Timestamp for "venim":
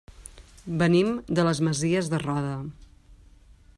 0.81-1.11